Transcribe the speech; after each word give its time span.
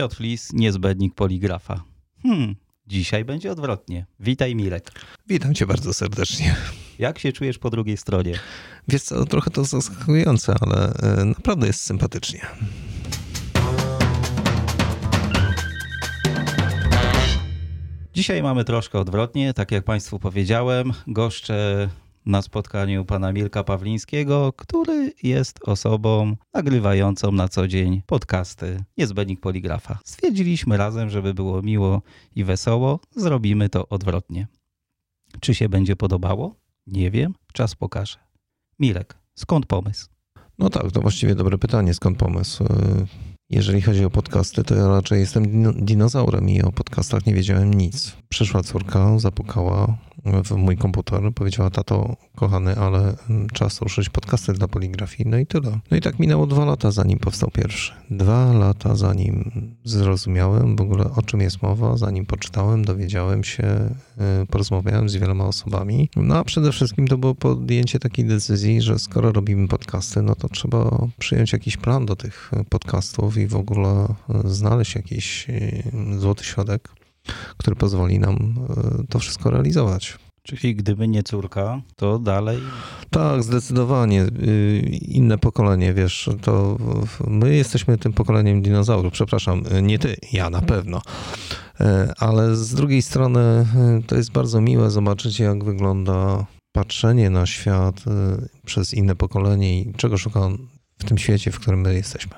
Piotr 0.00 0.20
Lis, 0.20 0.52
niezbędnik 0.52 1.14
poligrafa. 1.14 1.84
Hmm, 2.22 2.56
dzisiaj 2.86 3.24
będzie 3.24 3.52
odwrotnie. 3.52 4.06
Witaj 4.20 4.54
Mirek. 4.54 4.90
Witam 5.28 5.54
cię 5.54 5.66
bardzo 5.66 5.94
serdecznie. 5.94 6.56
Jak 6.98 7.18
się 7.18 7.32
czujesz 7.32 7.58
po 7.58 7.70
drugiej 7.70 7.96
stronie? 7.96 8.34
Wiesz 8.88 9.02
co, 9.02 9.26
trochę 9.26 9.50
to 9.50 9.64
zaskakujące, 9.64 10.54
ale 10.60 10.92
e, 10.94 11.24
naprawdę 11.24 11.66
jest 11.66 11.80
sympatycznie. 11.80 12.40
Dzisiaj 18.14 18.42
mamy 18.42 18.64
troszkę 18.64 18.98
odwrotnie, 18.98 19.54
tak 19.54 19.72
jak 19.72 19.84
Państwu 19.84 20.18
powiedziałem. 20.18 20.92
Goszczę 21.06 21.88
na 22.26 22.42
spotkaniu 22.42 23.04
pana 23.04 23.32
Milka 23.32 23.64
Pawlińskiego, 23.64 24.52
który 24.56 25.12
jest 25.22 25.58
osobą 25.68 26.36
nagrywającą 26.54 27.32
na 27.32 27.48
co 27.48 27.68
dzień 27.68 28.02
podcasty 28.06 28.84
Niezbędnik 28.98 29.40
Poligrafa. 29.40 29.98
Stwierdziliśmy 30.04 30.76
razem, 30.76 31.10
żeby 31.10 31.34
było 31.34 31.62
miło 31.62 32.02
i 32.36 32.44
wesoło, 32.44 33.00
zrobimy 33.16 33.68
to 33.68 33.88
odwrotnie. 33.88 34.46
Czy 35.40 35.54
się 35.54 35.68
będzie 35.68 35.96
podobało? 35.96 36.54
Nie 36.86 37.10
wiem, 37.10 37.34
czas 37.52 37.74
pokaże. 37.74 38.18
Milek, 38.78 39.18
skąd 39.34 39.66
pomysł? 39.66 40.08
No 40.58 40.70
tak, 40.70 40.92
to 40.92 41.00
właściwie 41.00 41.34
dobre 41.34 41.58
pytanie, 41.58 41.94
skąd 41.94 42.18
pomysł? 42.18 42.64
Jeżeli 43.50 43.82
chodzi 43.82 44.04
o 44.04 44.10
podcasty, 44.10 44.64
to 44.64 44.74
ja 44.74 44.88
raczej 44.88 45.20
jestem 45.20 45.72
dinozaurem 45.84 46.48
i 46.48 46.62
o 46.62 46.72
podcastach 46.72 47.26
nie 47.26 47.34
wiedziałem 47.34 47.74
nic. 47.74 48.16
Przyszła 48.28 48.62
córka, 48.62 49.18
zapukała, 49.18 49.98
w 50.44 50.50
mój 50.50 50.76
komputer. 50.76 51.20
Powiedziała, 51.34 51.70
tato, 51.70 52.16
kochany, 52.36 52.76
ale 52.76 53.14
czas 53.52 53.80
ruszyć 53.80 54.08
podcasty 54.08 54.52
dla 54.52 54.68
poligrafii. 54.68 55.28
No 55.28 55.38
i 55.38 55.46
tyle. 55.46 55.78
No 55.90 55.96
i 55.96 56.00
tak 56.00 56.18
minęło 56.18 56.46
dwa 56.46 56.64
lata, 56.64 56.90
zanim 56.90 57.18
powstał 57.18 57.50
pierwszy. 57.50 57.92
Dwa 58.10 58.52
lata, 58.52 58.96
zanim 58.96 59.50
zrozumiałem 59.84 60.76
w 60.76 60.80
ogóle 60.80 61.04
o 61.04 61.22
czym 61.22 61.40
jest 61.40 61.62
mowa, 61.62 61.96
zanim 61.96 62.26
poczytałem, 62.26 62.84
dowiedziałem 62.84 63.44
się, 63.44 63.64
y, 64.42 64.46
porozmawiałem 64.46 65.08
z 65.08 65.16
wieloma 65.16 65.44
osobami. 65.44 66.08
No 66.16 66.36
a 66.36 66.44
przede 66.44 66.72
wszystkim 66.72 67.08
to 67.08 67.18
było 67.18 67.34
podjęcie 67.34 67.98
takiej 67.98 68.24
decyzji, 68.24 68.82
że 68.82 68.98
skoro 68.98 69.32
robimy 69.32 69.68
podcasty, 69.68 70.22
no 70.22 70.34
to 70.34 70.48
trzeba 70.48 71.06
przyjąć 71.18 71.52
jakiś 71.52 71.76
plan 71.76 72.06
do 72.06 72.16
tych 72.16 72.50
podcastów 72.68 73.38
i 73.40 73.46
w 73.46 73.56
ogóle 73.56 74.06
y, 74.44 74.48
znaleźć 74.48 74.94
jakiś 74.94 75.48
y, 75.48 75.82
złoty 76.18 76.44
środek 76.44 77.00
który 77.56 77.76
pozwoli 77.76 78.18
nam 78.18 78.36
e, 78.36 79.04
to 79.08 79.18
wszystko 79.18 79.50
realizować. 79.50 80.18
Czyli 80.42 80.74
gdyby 80.74 81.08
nie 81.08 81.22
córka, 81.22 81.80
to 81.96 82.18
dalej. 82.18 82.58
Tak, 83.10 83.42
zdecydowanie. 83.42 84.22
Y, 84.22 84.80
inne 85.02 85.38
pokolenie, 85.38 85.94
wiesz, 85.94 86.30
to 86.42 86.76
my 87.26 87.56
jesteśmy 87.56 87.98
tym 87.98 88.12
pokoleniem 88.12 88.62
dinozaurów. 88.62 89.12
Przepraszam, 89.12 89.62
nie 89.82 89.98
ty, 89.98 90.16
ja 90.32 90.50
na 90.50 90.60
pewno. 90.60 91.02
E, 91.80 92.12
ale 92.18 92.56
z 92.56 92.74
drugiej 92.74 93.02
strony 93.02 93.40
e, 93.40 93.66
to 94.06 94.16
jest 94.16 94.32
bardzo 94.32 94.60
miłe 94.60 94.90
zobaczyć, 94.90 95.38
jak 95.38 95.64
wygląda 95.64 96.46
patrzenie 96.72 97.30
na 97.30 97.46
świat 97.46 98.04
przez 98.66 98.94
inne 98.94 99.16
pokolenie 99.16 99.80
i 99.80 99.92
czego 99.96 100.18
szukam 100.18 100.68
w 100.98 101.04
tym 101.04 101.18
świecie, 101.18 101.52
w 101.52 101.60
którym 101.60 101.80
my 101.80 101.94
jesteśmy. 101.94 102.32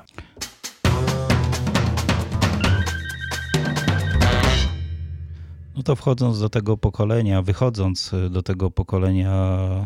No 5.76 5.82
to 5.82 5.96
wchodząc 5.96 6.40
do 6.40 6.48
tego 6.48 6.76
pokolenia, 6.76 7.42
wychodząc 7.42 8.12
y, 8.12 8.30
do 8.30 8.42
tego 8.42 8.70
pokolenia 8.70 9.32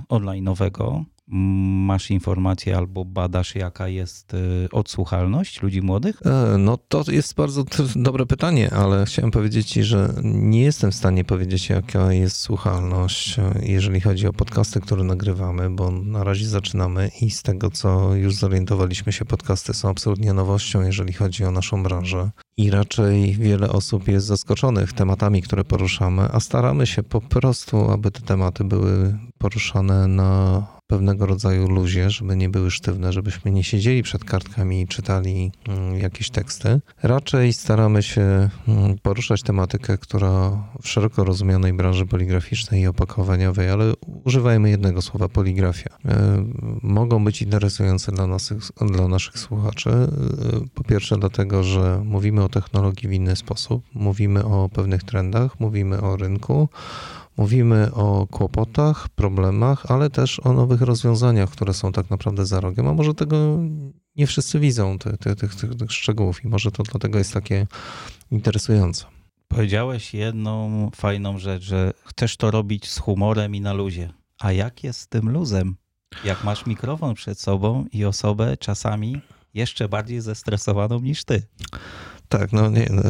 online'owego, 0.09 1.05
masz 1.28 2.10
informację 2.10 2.76
albo 2.76 3.04
badasz, 3.04 3.54
jaka 3.54 3.88
jest 3.88 4.34
y, 4.34 4.69
odsłuchalność 4.72 5.62
ludzi 5.62 5.82
młodych? 5.82 6.20
E, 6.26 6.59
no 6.59 6.76
to 6.88 7.04
jest 7.09 7.34
bardzo 7.34 7.64
dobre 7.97 8.26
pytanie, 8.26 8.70
ale 8.72 9.04
chciałem 9.06 9.31
powiedzieć 9.31 9.70
Ci, 9.70 9.82
że 9.82 10.15
nie 10.22 10.62
jestem 10.62 10.91
w 10.91 10.94
stanie 10.94 11.25
powiedzieć, 11.25 11.69
jaka 11.69 12.12
jest 12.12 12.36
słuchalność, 12.36 13.36
jeżeli 13.62 14.00
chodzi 14.00 14.26
o 14.26 14.32
podcasty, 14.32 14.81
które 14.81 15.04
nagrywamy, 15.04 15.70
bo 15.70 15.91
na 15.91 16.25
razie 16.25 16.47
zaczynamy 16.47 17.10
i 17.20 17.31
z 17.31 17.42
tego, 17.42 17.70
co 17.70 18.15
już 18.15 18.34
zorientowaliśmy 18.34 19.12
się, 19.12 19.25
podcasty 19.25 19.75
są 19.75 19.88
absolutnie 19.88 20.32
nowością, 20.32 20.82
jeżeli 20.82 21.12
chodzi 21.12 21.44
o 21.44 21.50
naszą 21.50 21.82
branżę. 21.82 22.31
I 22.56 22.70
raczej 22.70 23.32
wiele 23.32 23.69
osób 23.69 24.09
jest 24.09 24.26
zaskoczonych 24.26 24.92
tematami, 24.92 25.42
które 25.42 25.65
poruszamy, 25.65 26.28
a 26.32 26.41
staramy 26.41 26.86
się 26.86 27.03
po 27.03 27.20
prostu, 27.20 27.91
aby 27.91 28.10
te 28.10 28.20
tematy 28.20 28.65
były 28.65 29.19
poruszane 29.38 30.06
na 30.06 30.62
pewnego 30.86 31.26
rodzaju 31.26 31.69
luzie, 31.69 32.10
żeby 32.10 32.36
nie 32.36 32.48
były 32.48 32.70
sztywne, 32.70 33.12
żebyśmy 33.12 33.50
nie 33.50 33.64
siedzieli 33.64 34.02
przed 34.02 34.24
kartkami 34.24 34.82
i 34.82 34.86
czytali 34.86 35.52
mm, 35.69 35.98
jakieś 35.98 36.30
teksty. 36.30 36.80
Raczej 37.02 37.52
staramy 37.52 38.02
się 38.02 38.50
mm, 38.69 38.98
poruszać 39.02 39.42
tematykę, 39.42 39.98
która 39.98 40.50
w 40.82 40.88
szeroko 40.88 41.24
rozumianej 41.24 41.72
branży 41.72 42.06
poligraficznej 42.06 42.82
i 42.82 42.86
opakowaniowej, 42.86 43.70
ale 43.70 43.92
używajmy 44.24 44.70
jednego 44.70 45.02
słowa 45.02 45.28
poligrafia, 45.28 45.91
e, 46.04 46.44
mogą 46.82 47.24
być 47.24 47.42
interesujące 47.42 48.12
dla, 48.12 48.26
naszych, 48.26 48.58
dla 48.80 49.08
naszych 49.08 49.38
słuchaczy. 49.38 49.91
E, 49.91 50.08
po 50.74 50.84
pierwsze 50.84 51.16
dlatego, 51.18 51.62
że 51.62 52.03
mówimy 52.04 52.44
o 52.44 52.48
technologii 52.48 53.08
w 53.08 53.12
inny 53.12 53.36
sposób, 53.36 53.82
mówimy 53.94 54.44
o 54.44 54.68
pewnych 54.68 55.04
trendach, 55.04 55.60
mówimy 55.60 56.00
o 56.00 56.16
rynku, 56.16 56.68
Mówimy 57.36 57.94
o 57.94 58.26
kłopotach, 58.30 59.08
problemach, 59.08 59.91
ale 59.91 60.10
też 60.10 60.41
o 60.41 60.52
nowych 60.52 60.80
rozwiązaniach, 60.80 61.50
które 61.50 61.74
są 61.74 61.92
tak 61.92 62.10
naprawdę 62.10 62.47
za 62.47 62.60
rogiem, 62.60 62.88
a 62.88 62.94
może 62.94 63.14
tego 63.14 63.58
nie 64.16 64.26
wszyscy 64.26 64.60
widzą, 64.60 64.98
tych, 64.98 65.16
tych, 65.19 65.54
tych, 65.54 65.74
tych 65.76 65.92
szczegółów 65.92 66.44
i 66.44 66.48
może 66.48 66.70
to 66.70 66.82
dlatego 66.82 67.19
jest 67.19 67.34
takie 67.34 67.66
interesujące. 68.30 69.04
Powiedziałeś 69.48 70.14
jedną 70.14 70.91
fajną 70.94 71.38
rzecz, 71.38 71.62
że 71.62 71.92
chcesz 72.04 72.36
to 72.36 72.50
robić 72.50 72.91
z 72.91 72.98
humorem 72.98 73.54
i 73.54 73.60
na 73.60 73.72
luzie. 73.72 74.12
A 74.41 74.53
jak 74.53 74.84
jest 74.84 75.00
z 75.00 75.08
tym 75.08 75.30
luzem? 75.30 75.76
Jak 76.24 76.44
masz 76.44 76.66
mikrofon 76.66 77.14
przed 77.14 77.41
sobą 77.41 77.84
i 77.92 78.04
osobę 78.04 78.56
czasami 78.56 79.20
jeszcze 79.54 79.88
bardziej 79.88 80.20
zestresowaną 80.20 81.00
niż 81.00 81.24
ty. 81.24 81.42
Tak, 82.28 82.53
no 82.53 82.70
nie, 82.70 82.88
no, 82.91 83.03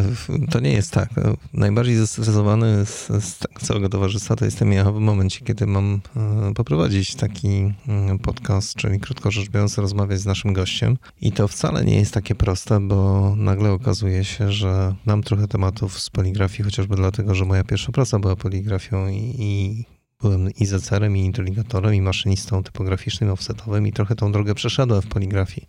to 0.50 0.60
nie 0.60 0.72
jest 0.72 0.92
tak. 0.92 1.10
No, 1.16 1.36
najbardziej 1.52 1.96
zestresowany 1.96 2.86
z, 2.86 3.06
z 3.06 3.38
całego 3.60 3.88
towarzystwa 3.88 4.36
to 4.36 4.44
jestem 4.44 4.72
ja 4.72 4.84
w 4.92 4.98
momencie, 4.98 5.44
kiedy 5.44 5.66
mam 5.66 6.00
e, 6.16 6.54
poprowadzić 6.54 7.14
taki 7.14 7.74
mm, 7.88 8.18
podcast, 8.18 8.74
czyli 8.74 9.00
krótko 9.00 9.30
rzecz 9.30 9.50
biorąc 9.50 9.78
rozmawiać 9.78 10.20
z 10.20 10.26
naszym 10.26 10.52
gościem. 10.52 10.98
I 11.20 11.32
to 11.32 11.48
wcale 11.48 11.84
nie 11.84 11.96
jest 11.96 12.14
takie 12.14 12.34
proste, 12.34 12.80
bo 12.80 13.32
nagle 13.36 13.72
okazuje 13.72 14.24
się, 14.24 14.52
że 14.52 14.94
mam 15.06 15.22
trochę 15.22 15.48
tematów 15.48 16.00
z 16.00 16.10
poligrafii, 16.10 16.64
chociażby 16.64 16.96
dlatego, 16.96 17.34
że 17.34 17.44
moja 17.44 17.64
pierwsza 17.64 17.92
praca 17.92 18.18
była 18.18 18.36
poligrafią 18.36 19.08
i, 19.08 19.34
i 19.38 19.84
byłem 20.22 20.50
i 20.50 20.66
zecerem, 20.66 21.16
i 21.16 21.20
inteligatorem, 21.20 21.94
i 21.94 22.00
maszynistą 22.00 22.62
typograficznym, 22.62 23.30
offsetowym 23.30 23.86
i 23.86 23.92
trochę 23.92 24.14
tą 24.14 24.32
drogę 24.32 24.54
przeszedłem 24.54 25.02
w 25.02 25.06
poligrafii. 25.06 25.66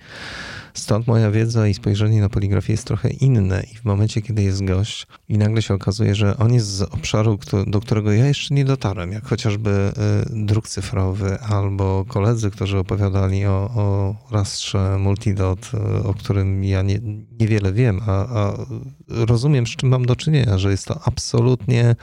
Stąd 0.78 1.08
moja 1.08 1.32
wiedza 1.32 1.68
i 1.68 1.74
spojrzenie 1.74 2.22
na 2.22 2.30
poligrafię 2.30 2.74
jest 2.74 2.88
trochę 2.88 3.10
inne 3.10 3.64
i 3.74 3.76
w 3.76 3.86
momencie, 3.86 4.22
kiedy 4.22 4.44
jest 4.44 4.66
gość 4.66 5.08
i 5.30 5.38
nagle 5.38 5.62
się 5.62 5.74
okazuje, 5.74 6.16
że 6.16 6.38
on 6.38 6.54
jest 6.54 6.68
z 6.68 6.82
obszaru, 6.82 7.40
do 7.68 7.80
którego 7.80 8.12
ja 8.12 8.28
jeszcze 8.28 8.56
nie 8.56 8.66
dotarłem, 8.66 9.12
jak 9.12 9.26
chociażby 9.26 9.70
y, 9.70 10.46
druk 10.46 10.68
cyfrowy 10.68 11.40
albo 11.40 12.06
koledzy, 12.08 12.52
którzy 12.52 12.78
opowiadali 12.78 13.46
o, 13.46 13.70
o 13.76 14.16
rastrze 14.32 14.98
multidot, 15.00 15.72
y, 15.74 16.04
o 16.04 16.14
którym 16.14 16.64
ja 16.64 16.82
nie, 16.82 17.00
niewiele 17.40 17.74
wiem, 17.74 18.02
a, 18.08 18.12
a 18.12 18.54
rozumiem, 19.08 19.68
z 19.68 19.70
czym 19.70 19.90
mam 19.90 20.06
do 20.06 20.16
czynienia, 20.16 20.58
że 20.58 20.72
jest 20.72 20.88
to 20.88 21.00
absolutnie 21.06 21.96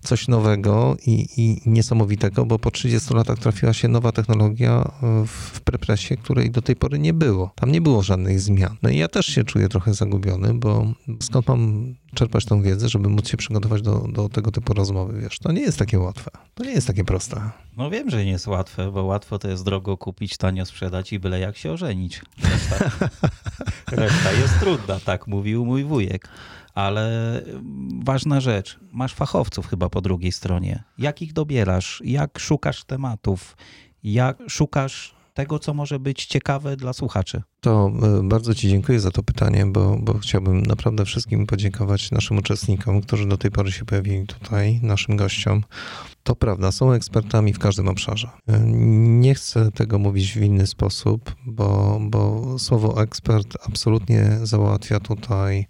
coś 0.00 0.28
nowego 0.28 0.96
i, 1.06 1.26
i 1.36 1.70
niesamowitego, 1.70 2.46
bo 2.46 2.58
po 2.58 2.70
30 2.70 3.14
latach 3.14 3.38
trafiła 3.38 3.72
się 3.72 3.88
nowa 3.88 4.12
technologia 4.12 4.90
w 5.26 5.60
prepresie, 5.60 6.16
której 6.16 6.50
do 6.50 6.62
tej 6.62 6.76
pory 6.76 6.98
nie 6.98 7.12
było. 7.12 7.50
Tam 7.54 7.72
nie 7.72 7.80
było 7.80 8.02
żadnych 8.02 8.11
zmian. 8.36 8.76
No 8.82 8.90
i 8.90 8.98
ja 8.98 9.08
też 9.08 9.26
się 9.26 9.44
czuję 9.44 9.68
trochę 9.68 9.94
zagubiony, 9.94 10.54
bo 10.54 10.86
skąd 11.20 11.48
mam 11.48 11.94
czerpać 12.14 12.44
tą 12.44 12.62
wiedzę, 12.62 12.88
żeby 12.88 13.08
móc 13.08 13.28
się 13.28 13.36
przygotować 13.36 13.82
do, 13.82 13.98
do 14.08 14.28
tego 14.28 14.50
typu 14.50 14.74
rozmowy, 14.74 15.20
wiesz, 15.20 15.38
to 15.38 15.52
nie 15.52 15.60
jest 15.60 15.78
takie 15.78 15.98
łatwe. 15.98 16.30
To 16.54 16.64
nie 16.64 16.70
jest 16.70 16.86
takie 16.86 17.04
proste. 17.04 17.50
No 17.76 17.90
wiem, 17.90 18.10
że 18.10 18.24
nie 18.24 18.30
jest 18.30 18.46
łatwe, 18.46 18.92
bo 18.92 19.04
łatwo 19.04 19.38
to 19.38 19.48
jest 19.48 19.64
drogo 19.64 19.96
kupić, 19.96 20.36
tanio 20.36 20.66
sprzedać 20.66 21.12
i 21.12 21.18
byle 21.18 21.40
jak 21.40 21.56
się 21.56 21.72
ożenić. 21.72 22.22
Reszta, 22.42 23.08
reszta 24.02 24.32
jest 24.32 24.60
trudna, 24.60 25.00
tak 25.00 25.26
mówił 25.26 25.64
mój 25.64 25.84
wujek. 25.84 26.28
Ale 26.74 27.42
ważna 28.04 28.40
rzecz, 28.40 28.78
masz 28.92 29.14
fachowców 29.14 29.66
chyba 29.66 29.88
po 29.88 30.00
drugiej 30.00 30.32
stronie. 30.32 30.84
Jak 30.98 31.22
ich 31.22 31.32
dobierasz? 31.32 32.02
Jak 32.04 32.38
szukasz 32.38 32.84
tematów? 32.84 33.56
Jak 34.02 34.38
szukasz 34.48 35.14
tego, 35.34 35.58
co 35.58 35.74
może 35.74 35.98
być 35.98 36.26
ciekawe 36.26 36.76
dla 36.76 36.92
słuchaczy? 36.92 37.42
To 37.62 37.92
e, 38.02 38.22
bardzo 38.22 38.54
Ci 38.54 38.68
dziękuję 38.68 39.00
za 39.00 39.10
to 39.10 39.22
pytanie, 39.22 39.66
bo, 39.66 39.96
bo 40.00 40.18
chciałbym 40.18 40.62
naprawdę 40.62 41.04
wszystkim 41.04 41.46
podziękować 41.46 42.10
naszym 42.10 42.38
uczestnikom, 42.38 43.00
którzy 43.00 43.26
do 43.26 43.36
tej 43.36 43.50
pory 43.50 43.72
się 43.72 43.84
pojawili 43.84 44.26
tutaj, 44.26 44.80
naszym 44.82 45.16
gościom. 45.16 45.64
To 46.22 46.36
prawda, 46.36 46.72
są 46.72 46.92
ekspertami 46.92 47.52
w 47.52 47.58
każdym 47.58 47.88
obszarze. 47.88 48.28
E, 48.48 48.60
nie 49.20 49.34
chcę 49.34 49.72
tego 49.72 49.98
mówić 49.98 50.32
w 50.32 50.42
inny 50.42 50.66
sposób, 50.66 51.34
bo, 51.46 51.98
bo 52.02 52.54
słowo 52.58 53.02
ekspert 53.02 53.56
absolutnie 53.66 54.38
załatwia 54.42 55.00
tutaj 55.00 55.66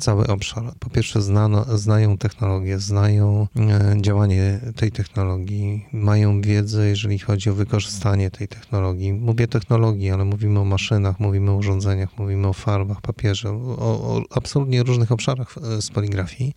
cały 0.00 0.26
obszar. 0.26 0.72
Po 0.78 0.90
pierwsze, 0.90 1.22
znano, 1.22 1.78
znają 1.78 2.18
technologię, 2.18 2.78
znają 2.78 3.48
e, 3.56 3.96
działanie 4.00 4.60
tej 4.76 4.92
technologii, 4.92 5.86
mają 5.92 6.40
wiedzę, 6.40 6.88
jeżeli 6.88 7.18
chodzi 7.18 7.50
o 7.50 7.54
wykorzystanie 7.54 8.30
tej 8.30 8.48
technologii. 8.48 9.12
Mówię 9.12 9.48
technologii, 9.48 10.10
ale 10.10 10.24
mówimy 10.24 10.60
o 10.60 10.64
maszynach, 10.64 11.20
mówimy 11.20 11.31
o 11.40 11.56
urządzeniach, 11.56 12.18
mówimy 12.18 12.48
o 12.48 12.52
farbach, 12.52 13.00
papierze, 13.00 13.50
o, 13.50 13.76
o 13.78 14.22
absolutnie 14.30 14.82
różnych 14.82 15.12
obszarach 15.12 15.54
z 15.80 15.90
poligrafii. 15.90 16.54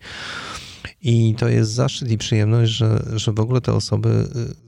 I 1.02 1.34
to 1.38 1.48
jest 1.48 1.72
zaszczyt 1.72 2.10
i 2.10 2.18
przyjemność, 2.18 2.72
że, 2.72 3.04
że 3.14 3.32
w 3.32 3.40
ogóle 3.40 3.60
te 3.60 3.72
osoby 3.72 4.08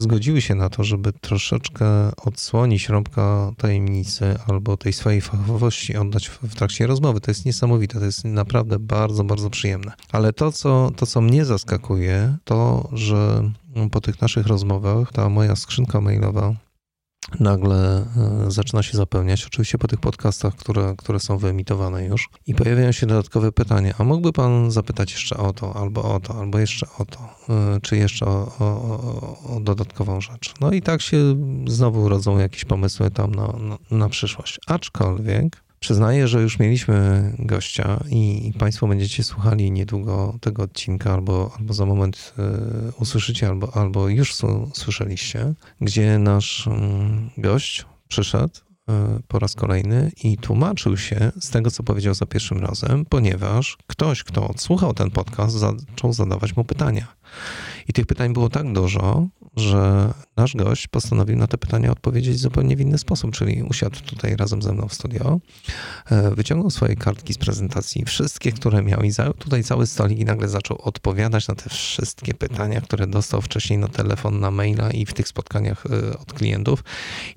y, 0.01 0.03
zgodziły 0.03 0.41
się 0.41 0.55
na 0.55 0.69
to, 0.69 0.85
żeby 0.85 1.13
troszeczkę 1.13 1.87
odsłonić 2.17 2.89
rąbka 2.89 3.53
tajemnicy 3.57 4.35
albo 4.47 4.77
tej 4.77 4.93
swojej 4.93 5.21
fachowości 5.21 5.97
oddać 5.97 6.29
w, 6.29 6.43
w 6.43 6.55
trakcie 6.55 6.87
rozmowy. 6.87 7.21
To 7.21 7.31
jest 7.31 7.45
niesamowite, 7.45 7.99
to 7.99 8.05
jest 8.05 8.25
naprawdę 8.25 8.79
bardzo, 8.79 9.25
bardzo 9.25 9.51
przyjemne. 9.51 9.93
Ale 10.13 10.33
to, 10.33 10.53
co, 10.53 10.91
to, 10.97 11.07
co 11.07 11.21
mnie 11.21 11.45
zaskakuje, 11.45 12.37
to, 12.45 12.89
że 12.93 13.51
po 13.91 14.01
tych 14.01 14.21
naszych 14.21 14.47
rozmowach 14.47 15.13
ta 15.13 15.29
moja 15.29 15.57
skrzynka 15.57 16.01
mailowa 16.01 16.55
nagle 17.41 18.07
e, 18.47 18.51
zaczyna 18.51 18.83
się 18.83 18.97
zapełniać, 18.97 19.47
oczywiście 19.47 19.79
po 19.79 19.89
tych 19.89 20.01
podcastach, 20.01 20.55
które, 20.55 20.95
które 20.99 21.21
są 21.21 21.39
wyemitowane 21.39 22.05
już 22.05 22.29
i 22.47 22.55
pojawiają 22.55 22.93
się 22.93 23.07
dodatkowe 23.07 23.53
pytania, 23.53 23.95
a 23.99 24.05
mógłby 24.05 24.33
pan 24.33 24.71
zapytać 24.71 25.13
jeszcze 25.13 25.37
o 25.37 25.53
to, 25.53 25.77
albo 25.77 26.15
o 26.15 26.21
to, 26.21 26.35
albo 26.35 26.59
jeszcze 26.59 26.87
o 26.99 27.05
to, 27.05 27.19
e, 27.49 27.81
czy 27.83 27.97
jeszcze 27.97 28.27
o, 28.27 28.53
o, 28.59 29.57
o 29.57 29.61
dodatkową 29.61 30.21
rzecz. 30.21 30.55
No 30.61 30.73
i 30.73 30.83
tak 30.83 31.03
się 31.03 31.19
znowu 31.67 32.03
urodzą 32.03 32.39
jakieś 32.39 32.65
pomysły 32.65 33.11
tam 33.11 33.35
na, 33.35 33.47
na, 33.47 33.79
na 33.91 34.09
przyszłość. 34.09 34.61
Aczkolwiek 34.67 35.68
Przyznaję, 35.81 36.29
że 36.29 36.43
już 36.43 36.59
mieliśmy 36.59 37.33
gościa 37.39 38.05
i 38.11 38.53
Państwo 38.59 38.87
będziecie 38.87 39.25
słuchali 39.25 39.71
niedługo 39.71 40.39
tego 40.41 40.63
odcinka, 40.63 41.13
albo, 41.13 41.53
albo 41.59 41.75
za 41.75 41.87
moment 41.87 42.35
y, 42.39 42.93
usłyszycie, 42.93 43.49
albo, 43.49 43.77
albo 43.77 44.09
już 44.09 44.35
słyszeliście, 44.75 45.55
gdzie 45.81 46.19
nasz 46.19 46.67
y, 46.67 46.71
gość 47.41 47.87
przyszedł 48.09 48.55
y, 48.59 48.93
po 49.29 49.39
raz 49.39 49.55
kolejny 49.55 50.13
i 50.25 50.37
tłumaczył 50.37 50.97
się 50.97 51.33
z 51.41 51.51
tego, 51.51 51.71
co 51.71 51.83
powiedział 51.83 52.15
za 52.15 52.27
pierwszym 52.27 52.59
razem, 52.59 53.05
ponieważ 53.05 53.77
ktoś, 53.87 54.25
kto 54.25 54.49
odsłuchał 54.49 54.95
ten 54.95 55.11
podcast, 55.11 55.57
zaczął 55.57 56.13
zadawać 56.13 56.57
mu 56.57 56.65
pytania. 56.65 57.07
I 57.89 57.93
tych 57.93 58.07
pytań 58.07 58.33
było 58.33 58.49
tak 58.49 58.73
dużo, 58.73 59.29
że 59.57 60.13
nasz 60.37 60.57
gość 60.57 60.89
postanowił 60.89 61.37
na 61.37 61.47
te 61.47 61.59
pytania 61.59 61.93
odpowiedzieć 61.93 62.39
zupełnie 62.39 62.77
w 62.77 62.81
inny 62.81 62.99
sposób, 62.99 63.33
czyli 63.33 63.63
usiadł 63.63 64.01
tutaj 64.01 64.37
razem 64.37 64.63
ze 64.63 64.73
mną 64.73 64.89
w 64.89 64.95
studio, 64.95 65.41
e, 66.11 66.35
wyciągnął 66.35 66.71
swoje 66.71 66.97
kartki 66.97 67.35
z 67.35 67.39
prezentacji, 67.39 68.05
wszystkie, 68.05 68.53
które 68.53 68.83
miał 68.83 69.03
i 69.03 69.11
zajął 69.11 69.35
tutaj 69.35 69.65
cały 69.65 69.87
stolik 69.87 70.19
i 70.19 70.25
nagle 70.25 70.49
zaczął 70.49 70.79
odpowiadać 70.83 71.49
na 71.49 71.55
te 71.55 71.71
wszystkie 71.71 72.35
pytania, 72.35 72.81
które 72.81 73.07
dostał 73.07 73.41
wcześniej 73.41 73.79
na 73.79 73.89
telefon, 73.89 74.41
na 74.41 74.51
maila 74.51 74.91
i 74.91 75.07
w 75.07 75.15
tych 75.15 75.29
spotkaniach 75.29 75.87
e, 75.87 76.19
od 76.19 76.33
klientów. 76.33 76.85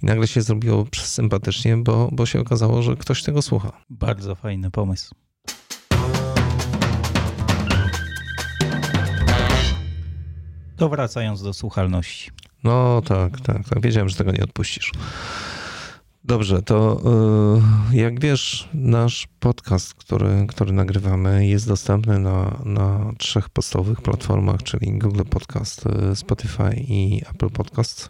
I 0.03 0.05
nagle 0.05 0.27
się 0.27 0.41
zrobiło 0.41 0.85
sympatycznie, 1.03 1.77
bo, 1.77 2.09
bo 2.11 2.25
się 2.25 2.39
okazało, 2.39 2.81
że 2.81 2.95
ktoś 2.95 3.23
tego 3.23 3.41
słucha. 3.41 3.71
Bardzo 3.89 4.35
fajny 4.35 4.71
pomysł. 4.71 5.15
To 10.81 10.89
wracając 10.89 11.43
do 11.43 11.53
słuchalności. 11.53 12.31
No 12.63 13.01
tak, 13.01 13.41
tak, 13.41 13.69
tak. 13.69 13.81
Wiedziałem, 13.81 14.09
że 14.09 14.15
tego 14.15 14.31
nie 14.31 14.43
odpuścisz. 14.43 14.91
Dobrze, 16.23 16.61
to 16.61 17.01
y, 17.91 17.97
jak 17.97 18.19
wiesz, 18.19 18.69
nasz 18.73 19.27
podcast, 19.39 19.93
który, 19.93 20.45
który 20.47 20.73
nagrywamy, 20.73 21.47
jest 21.47 21.67
dostępny 21.67 22.19
na, 22.19 22.61
na 22.65 23.11
trzech 23.17 23.49
podstawowych 23.49 24.01
platformach, 24.01 24.63
czyli 24.63 24.99
Google 24.99 25.23
Podcast, 25.29 25.85
y, 26.11 26.15
Spotify 26.15 26.73
i 26.75 27.21
Apple 27.33 27.49
Podcast. 27.49 28.09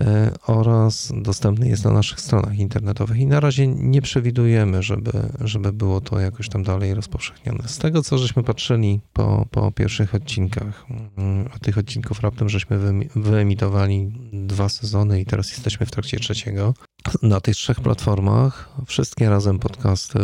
E, 0.00 0.32
oraz 0.46 1.12
dostępny 1.22 1.68
jest 1.68 1.84
na 1.84 1.90
naszych 1.90 2.20
stronach 2.20 2.58
internetowych 2.58 3.18
i 3.18 3.26
na 3.26 3.40
razie 3.40 3.66
nie 3.66 4.02
przewidujemy, 4.02 4.82
żeby, 4.82 5.12
żeby 5.40 5.72
było 5.72 6.00
to 6.00 6.20
jakoś 6.20 6.48
tam 6.48 6.62
dalej 6.62 6.94
rozpowszechnione. 6.94 7.68
Z 7.68 7.78
tego, 7.78 8.02
co 8.02 8.18
żeśmy 8.18 8.42
patrzyli 8.42 9.00
po, 9.12 9.46
po 9.50 9.72
pierwszych 9.72 10.14
odcinkach, 10.14 10.86
mm, 11.16 11.48
a 11.54 11.58
tych 11.58 11.78
odcinków 11.78 12.20
raptem 12.20 12.48
żeśmy 12.48 12.78
wyemitowali 13.16 14.12
dwa 14.32 14.68
sezony 14.68 15.20
i 15.20 15.24
teraz 15.24 15.50
jesteśmy 15.50 15.86
w 15.86 15.90
trakcie 15.90 16.20
trzeciego. 16.20 16.74
Na 17.22 17.40
tych 17.40 17.54
trzech 17.54 17.80
platformach 17.80 18.68
wszystkie 18.86 19.30
razem 19.30 19.58
podcasty 19.58 20.18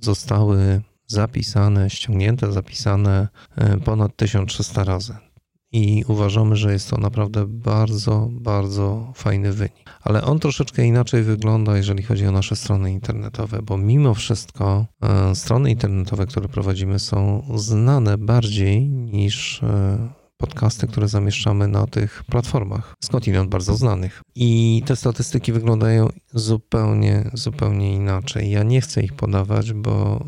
zostały 0.00 0.82
zapisane, 1.06 1.90
ściągnięte, 1.90 2.52
zapisane 2.52 3.28
e, 3.56 3.76
ponad 3.76 4.16
1300 4.16 4.84
razy 4.84 5.31
i 5.72 6.04
uważamy, 6.08 6.56
że 6.56 6.72
jest 6.72 6.90
to 6.90 6.96
naprawdę 6.96 7.46
bardzo, 7.46 8.28
bardzo 8.32 9.12
fajny 9.14 9.52
wynik. 9.52 9.90
Ale 10.02 10.22
on 10.22 10.38
troszeczkę 10.38 10.84
inaczej 10.84 11.22
wygląda, 11.22 11.76
jeżeli 11.76 12.02
chodzi 12.02 12.26
o 12.26 12.32
nasze 12.32 12.56
strony 12.56 12.92
internetowe, 12.92 13.62
bo 13.62 13.78
mimo 13.78 14.14
wszystko 14.14 14.86
e, 15.02 15.34
strony 15.34 15.70
internetowe, 15.70 16.26
które 16.26 16.48
prowadzimy, 16.48 16.98
są 16.98 17.42
znane 17.56 18.18
bardziej 18.18 18.88
niż 18.88 19.62
e, 19.62 20.22
podcasty, 20.42 20.86
które 20.86 21.08
zamieszczamy 21.08 21.68
na 21.68 21.86
tych 21.86 22.24
platformach, 22.24 22.94
skądinąd 23.04 23.50
bardzo 23.50 23.76
znanych. 23.76 24.22
I 24.34 24.82
te 24.86 24.96
statystyki 24.96 25.52
wyglądają 25.52 26.08
zupełnie, 26.34 27.30
zupełnie 27.34 27.94
inaczej. 27.94 28.50
Ja 28.50 28.62
nie 28.62 28.80
chcę 28.80 29.02
ich 29.02 29.12
podawać, 29.12 29.72
bo 29.72 30.24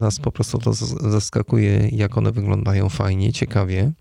nas 0.00 0.20
po 0.20 0.32
prostu 0.32 0.58
to 0.58 0.72
zaskakuje, 1.10 1.88
jak 1.92 2.18
one 2.18 2.32
wyglądają 2.32 2.88
fajnie, 2.88 3.32
ciekawie. 3.32 3.92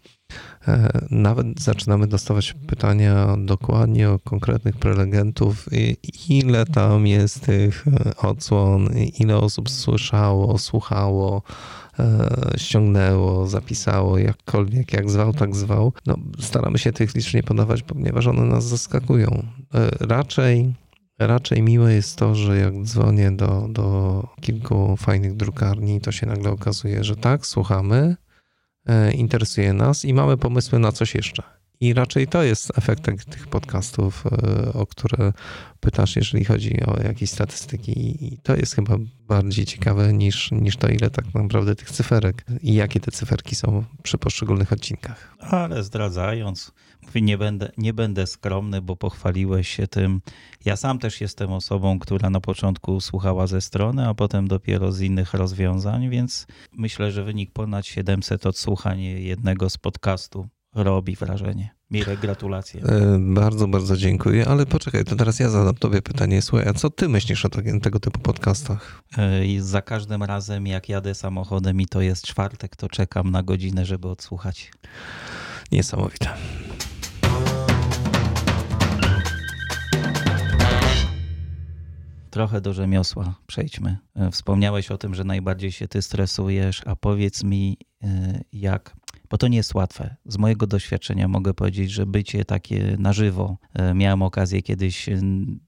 E, 0.68 1.00
nawet 1.12 1.62
zaczynamy 1.62 2.08
dostawać 2.08 2.56
pytania 2.68 3.38
dokładnie 3.38 4.10
o 4.10 4.20
konkretnych 4.20 4.78
prelegentów, 4.78 5.70
ile 6.30 6.66
tam 6.66 7.08
jest 7.08 7.42
tych 7.42 7.86
e, 7.88 8.18
odsłon, 8.18 8.90
ile 9.20 9.38
osób 9.38 9.70
słyszało, 9.70 10.58
słuchało, 10.58 11.42
e, 12.00 12.30
ściągnęło, 12.58 13.48
zapisało, 13.48 14.18
jakkolwiek, 14.18 14.94
jak 14.94 15.10
zwał, 15.10 15.34
tak 15.34 15.56
zwał. 15.56 15.94
No, 16.06 16.16
staramy 16.40 16.78
się 16.78 16.92
tych 16.92 17.16
liczb 17.16 17.34
nie 17.34 17.44
podawać, 17.44 17.84
ponieważ 17.84 18.28
one 18.28 18.46
nas 18.46 18.66
zaskakują. 18.66 19.44
Raczej 20.00 20.74
Raczej 21.20 21.62
miłe 21.62 21.94
jest 21.94 22.16
to, 22.16 22.36
że 22.36 22.58
jak 22.58 22.84
dzwonię 22.84 23.32
do, 23.32 23.68
do 23.70 24.28
kilku 24.42 24.98
fajnych 24.98 25.36
drukarni, 25.36 26.02
to 26.02 26.12
się 26.12 26.26
nagle 26.26 26.52
okazuje, 26.52 27.04
że 27.04 27.16
tak, 27.16 27.46
słuchamy, 27.46 28.16
interesuje 29.14 29.74
nas 29.74 30.06
i 30.06 30.14
mamy 30.14 30.38
pomysły 30.38 30.80
na 30.80 30.92
coś 30.92 31.16
jeszcze. 31.16 31.61
I 31.82 31.94
raczej 31.94 32.28
to 32.28 32.44
jest 32.44 32.78
efekt 32.78 33.04
tych 33.30 33.48
podcastów, 33.48 34.24
e, 34.26 34.74
o 34.74 34.86
które 34.86 35.34
pytasz, 35.80 36.16
jeżeli 36.16 36.46
chodzi 36.46 36.86
o 36.86 37.04
jakieś 37.04 37.30
statystyki. 37.30 38.26
I 38.26 38.38
to 38.38 38.56
jest 38.56 38.76
chyba 38.76 38.98
bardziej 39.28 39.66
ciekawe 39.66 40.14
niż, 40.14 40.52
niż 40.52 40.78
to, 40.78 40.88
ile 40.88 41.10
tak 41.10 41.34
naprawdę 41.34 41.76
tych 41.76 41.92
cyferek 41.92 42.46
i 42.62 42.74
jakie 42.74 43.00
te 43.00 43.12
cyferki 43.12 43.56
są 43.56 43.84
przy 44.04 44.18
poszczególnych 44.18 44.74
odcinkach. 44.74 45.36
Ale 45.40 45.84
zdradzając, 45.84 46.72
nie 47.16 47.38
będę, 47.38 47.72
nie 47.78 47.94
będę 47.94 48.28
skromny, 48.28 48.82
bo 48.82 48.96
pochwaliłeś 48.96 49.68
się 49.68 49.88
tym. 49.88 50.22
Ja 50.66 50.76
sam 50.76 51.00
też 51.00 51.22
jestem 51.22 51.52
osobą, 51.52 52.00
która 52.00 52.30
na 52.30 52.42
początku 52.42 53.02
słuchała 53.02 53.48
ze 53.48 53.62
strony, 53.62 54.08
a 54.08 54.14
potem 54.14 54.48
dopiero 54.48 54.92
z 54.92 55.02
innych 55.02 55.34
rozwiązań, 55.34 56.10
więc 56.10 56.48
myślę, 56.74 57.12
że 57.12 57.24
wynik 57.24 57.52
ponad 57.52 57.86
700 57.86 58.46
odsłuchań 58.46 59.02
jednego 59.02 59.70
z 59.70 59.78
podcastu 59.78 60.48
robi 60.76 61.16
wrażenie. 61.16 61.70
Mirek, 61.92 62.20
gratulacje. 62.20 62.82
E, 62.84 63.18
bardzo, 63.20 63.68
bardzo 63.68 63.98
dziękuję, 63.98 64.48
ale 64.48 64.66
poczekaj, 64.66 65.04
to 65.04 65.16
teraz 65.16 65.40
ja 65.40 65.50
zadam 65.50 65.76
tobie 65.76 66.02
pytanie. 66.02 66.42
Słuchaj, 66.42 66.68
a 66.68 66.74
co 66.74 66.90
ty 66.90 67.10
myślisz 67.10 67.46
o 67.46 67.50
tego 67.82 68.00
typu 68.00 68.20
podcastach? 68.20 69.04
E, 69.18 69.46
I 69.46 69.60
za 69.60 69.82
każdym 69.82 70.24
razem, 70.24 70.68
jak 70.68 70.90
jadę 70.90 71.16
samochodem 71.16 71.82
i 71.82 71.86
to 71.86 72.02
jest 72.02 72.26
czwartek, 72.26 72.76
to 72.76 72.90
czekam 72.90 73.32
na 73.32 73.44
godzinę, 73.44 73.86
żeby 73.86 74.08
odsłuchać. 74.08 74.72
Niesamowite. 75.72 76.30
Trochę 82.30 82.62
do 82.62 82.74
rzemiosła 82.74 83.36
przejdźmy. 83.48 83.98
E, 84.16 84.32
wspomniałeś 84.32 84.92
o 84.92 84.98
tym, 84.98 85.16
że 85.16 85.24
najbardziej 85.24 85.72
się 85.72 85.88
ty 85.88 86.02
stresujesz, 86.02 86.82
a 86.86 86.96
powiedz 86.96 87.44
mi, 87.44 87.78
jak 88.54 88.96
bo 89.32 89.38
to 89.38 89.48
nie 89.48 89.58
jest 89.58 89.76
łatwe. 89.76 90.16
Z 90.26 90.38
mojego 90.38 90.68
doświadczenia 90.68 91.28
mogę 91.28 91.54
powiedzieć, 91.54 91.92
że 91.92 92.06
bycie 92.06 92.46
takie 92.46 92.96
na 93.00 93.14
żywo, 93.14 93.58
e, 93.74 93.94
miałem 93.94 94.22
okazję 94.22 94.62
kiedyś 94.62 95.10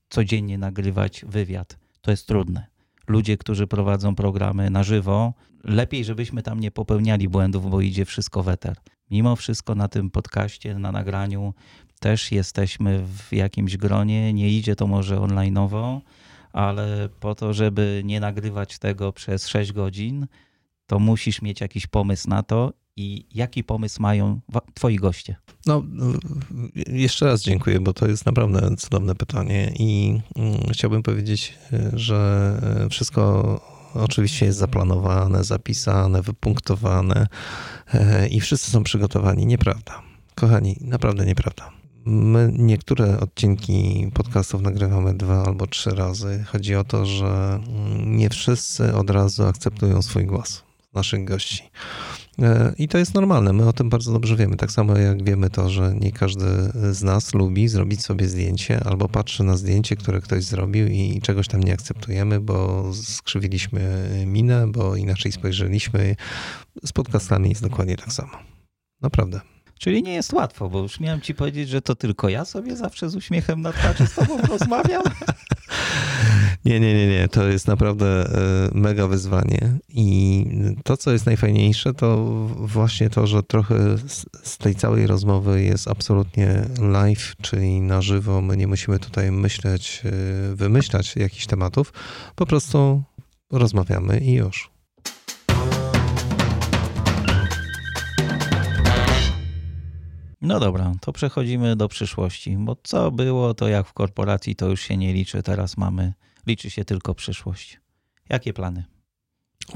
codziennie 0.09 0.57
nagrywać 0.57 1.25
wywiad 1.27 1.77
to 2.03 2.11
jest 2.11 2.27
trudne. 2.27 2.67
Ludzie, 3.07 3.37
którzy 3.37 3.67
prowadzą 3.67 4.15
programy 4.15 4.69
na 4.69 4.83
żywo, 4.83 5.33
lepiej, 5.63 6.05
żebyśmy 6.05 6.43
tam 6.43 6.59
nie 6.59 6.71
popełniali 6.71 7.29
błędów, 7.29 7.71
bo 7.71 7.81
idzie 7.81 8.05
wszystko 8.05 8.43
weter. 8.43 8.77
Mimo 9.11 9.35
wszystko 9.35 9.75
na 9.75 9.87
tym 9.87 10.09
podcaście, 10.09 10.79
na 10.79 10.91
nagraniu 10.91 11.53
też 11.99 12.31
jesteśmy 12.31 13.05
w 13.05 13.33
jakimś 13.33 13.77
gronie. 13.77 14.33
Nie 14.33 14.49
idzie 14.49 14.75
to 14.75 14.87
może 14.87 15.21
onlineowo, 15.21 16.01
ale 16.53 17.09
po 17.19 17.35
to, 17.35 17.53
żeby 17.53 18.01
nie 18.05 18.19
nagrywać 18.19 18.79
tego 18.79 19.13
przez 19.13 19.47
6 19.47 19.71
godzin, 19.71 20.27
to 20.87 20.99
musisz 20.99 21.41
mieć 21.41 21.61
jakiś 21.61 21.87
pomysł 21.87 22.29
na 22.29 22.43
to 22.43 22.73
i 22.95 23.25
jaki 23.31 23.63
pomysł 23.63 24.01
mają 24.01 24.39
twoi 24.73 24.95
goście? 24.95 25.35
No, 25.65 25.83
jeszcze 26.87 27.25
raz 27.25 27.41
dziękuję, 27.41 27.79
bo 27.79 27.93
to 27.93 28.07
jest 28.07 28.25
naprawdę 28.25 28.75
cudowne 28.75 29.15
pytanie 29.15 29.73
i 29.79 30.19
mm, 30.35 30.59
chciałbym 30.71 31.03
powiedzieć, 31.03 31.57
że 31.93 32.59
wszystko 32.89 33.59
oczywiście 33.93 34.45
jest 34.45 34.57
zaplanowane, 34.57 35.43
zapisane, 35.43 36.21
wypunktowane 36.21 37.27
e, 37.93 38.27
i 38.27 38.39
wszyscy 38.39 38.71
są 38.71 38.83
przygotowani. 38.83 39.45
Nieprawda. 39.45 40.01
Kochani, 40.35 40.77
naprawdę 40.81 41.25
nieprawda. 41.25 41.69
My 42.05 42.51
niektóre 42.57 43.19
odcinki 43.19 44.07
podcastów 44.13 44.61
nagrywamy 44.61 45.13
dwa 45.13 45.45
albo 45.45 45.67
trzy 45.67 45.89
razy. 45.89 46.43
Chodzi 46.47 46.75
o 46.75 46.83
to, 46.83 47.05
że 47.05 47.59
mm, 47.67 48.17
nie 48.17 48.29
wszyscy 48.29 48.95
od 48.95 49.09
razu 49.09 49.43
akceptują 49.43 50.01
swój 50.01 50.25
głos 50.25 50.63
naszych 50.93 51.25
gości. 51.25 51.63
E, 52.41 52.73
I 52.77 52.87
to 52.87 52.97
jest 52.97 53.13
normalne, 53.13 53.53
my 53.53 53.67
o 53.67 53.73
tym 53.73 53.89
bardzo 53.89 54.13
dobrze 54.13 54.35
wiemy. 54.35 54.57
Tak 54.57 54.71
samo 54.71 54.97
jak 54.97 55.23
wiemy 55.23 55.49
to, 55.49 55.69
że 55.69 55.95
nie 55.99 56.11
każdy 56.11 56.45
z 56.91 57.03
nas 57.03 57.33
lubi 57.33 57.67
zrobić 57.67 58.01
sobie 58.01 58.27
zdjęcie 58.27 58.83
albo 58.83 59.09
patrzy 59.09 59.43
na 59.43 59.57
zdjęcie, 59.57 59.95
które 59.95 60.21
ktoś 60.21 60.43
zrobił 60.43 60.87
i 60.87 61.21
czegoś 61.21 61.47
tam 61.47 61.63
nie 61.63 61.73
akceptujemy, 61.73 62.39
bo 62.39 62.83
skrzywiliśmy 62.93 64.09
minę, 64.25 64.67
bo 64.71 64.95
inaczej 64.95 65.31
spojrzeliśmy. 65.31 66.15
Z 66.85 66.91
podcastami 66.91 67.49
jest 67.49 67.61
dokładnie 67.61 67.97
tak 67.97 68.13
samo. 68.13 68.31
Naprawdę. 69.01 69.52
Czyli 69.83 70.03
nie 70.03 70.13
jest 70.13 70.33
łatwo, 70.33 70.69
bo 70.69 70.79
już 70.79 70.99
miałem 70.99 71.21
ci 71.21 71.35
powiedzieć, 71.35 71.69
że 71.69 71.81
to 71.81 71.95
tylko 71.95 72.29
ja 72.29 72.45
sobie 72.45 72.75
zawsze 72.75 73.09
z 73.09 73.15
uśmiechem 73.15 73.61
na 73.61 73.73
twarzy 73.73 74.07
z 74.07 74.15
tobą 74.15 74.37
rozmawiam. 74.41 75.03
Nie, 76.65 76.79
nie, 76.79 76.93
nie, 76.93 77.07
nie. 77.07 77.27
To 77.27 77.47
jest 77.47 77.67
naprawdę 77.67 78.05
e, 78.05 78.69
mega 78.73 79.07
wyzwanie. 79.07 79.77
I 79.89 80.45
to, 80.83 80.97
co 80.97 81.11
jest 81.11 81.25
najfajniejsze, 81.25 81.93
to 81.93 82.17
właśnie 82.49 83.09
to, 83.09 83.27
że 83.27 83.43
trochę 83.43 83.97
z 84.43 84.57
tej 84.57 84.75
całej 84.75 85.07
rozmowy 85.07 85.63
jest 85.63 85.87
absolutnie 85.87 86.65
live, 86.81 87.35
czyli 87.41 87.81
na 87.81 88.01
żywo. 88.01 88.41
My 88.41 88.57
nie 88.57 88.67
musimy 88.67 88.99
tutaj 88.99 89.31
myśleć, 89.31 90.01
e, 90.05 90.55
wymyślać 90.55 91.15
jakichś 91.15 91.45
tematów. 91.45 91.93
Po 92.35 92.45
prostu 92.45 93.03
rozmawiamy 93.51 94.19
i 94.19 94.33
już. 94.33 94.72
No 100.43 100.59
dobra, 100.59 100.91
to 101.01 101.13
przechodzimy 101.13 101.75
do 101.75 101.87
przyszłości, 101.87 102.57
bo 102.57 102.77
co 102.83 103.11
było, 103.11 103.53
to 103.53 103.67
jak 103.67 103.87
w 103.87 103.93
korporacji, 103.93 104.55
to 104.55 104.69
już 104.69 104.81
się 104.81 104.97
nie 104.97 105.13
liczy. 105.13 105.43
Teraz 105.43 105.77
mamy, 105.77 106.13
liczy 106.47 106.69
się 106.69 106.85
tylko 106.85 107.15
przyszłość. 107.15 107.79
Jakie 108.29 108.53
plany? 108.53 108.83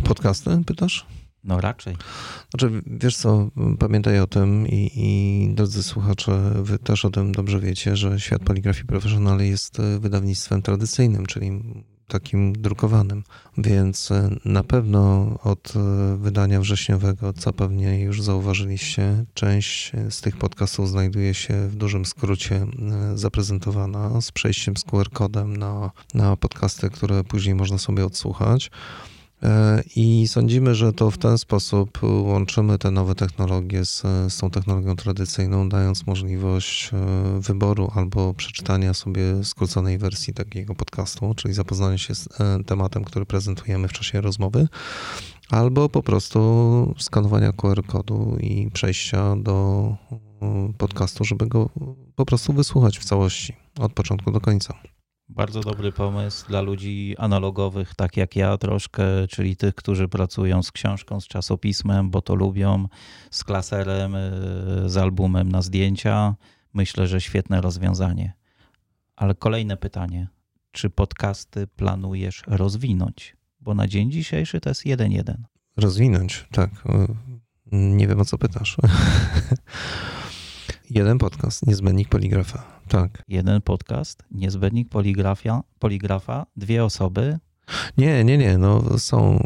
Podcasty 0.03 0.63
pytasz? 0.65 1.05
No 1.43 1.61
raczej. 1.61 1.95
Znaczy, 2.49 2.81
wiesz 2.85 3.17
co, 3.17 3.49
pamiętaj 3.79 4.19
o 4.19 4.27
tym 4.27 4.67
i, 4.67 4.91
i 4.95 5.55
drodzy 5.55 5.83
słuchacze, 5.83 6.51
wy 6.55 6.79
też 6.79 7.05
o 7.05 7.09
tym 7.09 7.31
dobrze 7.31 7.59
wiecie, 7.59 7.95
że 7.95 8.19
świat 8.19 8.43
poligrafii 8.43 8.85
profesjonalnej 8.85 9.49
jest 9.49 9.81
wydawnictwem 9.99 10.61
tradycyjnym, 10.61 11.25
czyli 11.25 11.61
takim 12.07 12.53
drukowanym. 12.53 13.23
Więc 13.57 14.11
e, 14.11 14.29
na 14.45 14.63
pewno 14.63 15.33
od 15.43 15.73
e, 15.75 16.17
wydania 16.17 16.61
wrześniowego, 16.61 17.33
co 17.33 17.53
pewnie 17.53 17.99
już 18.01 18.21
zauważyliście, 18.21 19.25
część 19.33 19.91
z 20.09 20.21
tych 20.21 20.37
podcastów 20.37 20.89
znajduje 20.89 21.33
się 21.33 21.67
w 21.67 21.75
dużym 21.75 22.05
skrócie 22.05 22.55
e, 22.55 22.67
zaprezentowana 23.17 24.21
z 24.21 24.31
przejściem 24.31 24.77
z 24.77 24.83
QR-kodem 24.83 25.57
na, 25.57 25.91
na 26.13 26.37
podcasty, 26.37 26.89
które 26.89 27.23
później 27.23 27.55
można 27.55 27.77
sobie 27.77 28.05
odsłuchać. 28.05 28.71
E, 29.43 29.83
I 29.95 30.27
sądzimy, 30.27 30.75
że 30.75 30.93
to 30.93 31.11
w 31.11 31.17
ten 31.17 31.37
sposób 31.37 31.99
łączymy 32.03 32.77
te 32.77 32.91
nowe 32.91 33.15
technologie 33.15 33.85
z, 33.85 34.01
z 34.29 34.37
tą 34.37 34.49
technologią 34.49 34.95
tradycyjną, 34.95 35.69
dając 35.69 36.07
możliwość 36.07 36.89
e, 36.93 36.97
wyboru 37.39 37.91
albo 37.95 38.33
przeczytania 38.33 38.93
sobie 38.93 39.43
skróconej 39.43 39.97
wersji 39.97 40.33
takiego 40.33 40.75
podcastu, 40.75 41.33
czyli 41.35 41.53
zapoznania 41.53 41.97
się 41.97 42.15
z 42.15 42.27
e, 42.41 42.63
tematem, 42.63 43.03
który 43.03 43.25
prezentujemy 43.25 43.87
w 43.87 43.93
czasie 43.93 44.21
rozmowy, 44.21 44.67
albo 45.49 45.89
po 45.89 46.03
prostu 46.03 46.93
skanowania 46.97 47.51
QR-kodu 47.51 48.37
i 48.39 48.71
przejścia 48.71 49.35
do 49.35 49.95
podcastu, 50.77 51.25
żeby 51.25 51.47
go 51.47 51.69
po 52.15 52.25
prostu 52.25 52.53
wysłuchać 52.53 52.99
w 52.99 53.05
całości, 53.05 53.55
od 53.79 53.93
początku 53.93 54.31
do 54.31 54.41
końca. 54.41 54.73
Bardzo 55.29 55.61
dobry 55.61 55.91
pomysł 55.91 56.47
dla 56.47 56.61
ludzi 56.61 57.15
analogowych, 57.17 57.95
tak 57.95 58.17
jak 58.17 58.35
ja 58.35 58.57
troszkę, 58.57 59.03
czyli 59.29 59.55
tych, 59.55 59.75
którzy 59.75 60.07
pracują 60.07 60.63
z 60.63 60.71
książką, 60.71 61.21
z 61.21 61.27
czasopismem, 61.27 62.09
bo 62.09 62.21
to 62.21 62.35
lubią, 62.35 62.87
z 63.31 63.43
klaserem, 63.43 64.15
e, 64.15 64.31
z 64.85 64.97
albumem 64.97 65.51
na 65.51 65.61
zdjęcia. 65.61 66.35
Myślę, 66.73 67.07
że 67.07 67.21
świetne 67.21 67.61
rozwiązanie. 67.61 68.33
Ale 69.15 69.35
kolejne 69.35 69.77
pytanie. 69.77 70.27
Czy 70.71 70.89
podcasty 70.89 71.67
planujesz 71.67 72.43
rozwinąć? 72.47 73.37
Bo 73.61 73.73
na 73.73 73.87
dzień 73.87 74.11
dzisiejszy 74.11 74.61
to 74.61 74.69
jest 74.69 74.85
1-1. 74.85 75.33
Rozwinąć, 75.77 76.45
tak. 76.51 76.69
Nie 77.71 78.07
wiem 78.07 78.21
o 78.21 78.25
co 78.25 78.37
pytasz. 78.37 78.77
Jeden 80.89 81.17
podcast, 81.17 81.67
niezbędnik 81.67 82.09
poligrafa. 82.09 82.63
Tak. 82.87 83.23
Jeden 83.27 83.61
podcast, 83.61 84.23
niezbędnik 84.31 84.89
poligrafia, 84.89 85.61
poligrafa, 85.79 86.45
dwie 86.55 86.83
osoby, 86.83 87.39
nie, 87.97 88.23
nie, 88.23 88.37
nie. 88.37 88.57
No, 88.57 88.83
są 88.99 89.39